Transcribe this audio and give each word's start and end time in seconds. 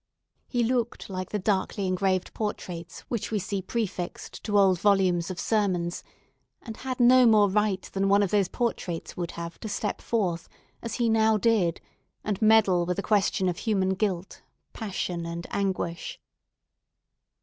He 0.47 0.63
looked 0.63 1.11
like 1.11 1.29
the 1.29 1.37
darkly 1.37 1.85
engraved 1.85 2.33
portraits 2.33 3.01
which 3.01 3.29
we 3.29 3.37
see 3.37 3.61
prefixed 3.61 4.43
to 4.43 4.57
old 4.57 4.79
volumes 4.81 5.29
of 5.29 5.39
sermons, 5.39 6.03
and 6.63 6.75
had 6.77 6.99
no 6.99 7.27
more 7.27 7.47
right 7.47 7.83
than 7.93 8.09
one 8.09 8.23
of 8.23 8.31
those 8.31 8.47
portraits 8.47 9.15
would 9.15 9.29
have 9.37 9.59
to 9.59 9.69
step 9.69 10.01
forth, 10.01 10.49
as 10.81 10.95
he 10.95 11.07
now 11.07 11.37
did, 11.37 11.81
and 12.23 12.41
meddle 12.41 12.83
with 12.87 12.97
a 12.97 13.03
question 13.03 13.47
of 13.47 13.57
human 13.59 13.89
guilt, 13.89 14.41
passion, 14.73 15.23
and 15.27 15.45
anguish. 15.51 16.19